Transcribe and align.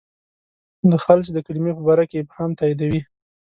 د 0.91 0.93
خلج 1.03 1.25
د 1.31 1.37
کلمې 1.45 1.71
په 1.77 1.81
باره 1.87 2.03
کې 2.09 2.21
ابهام 2.23 2.51
تاییدوي. 2.59 3.01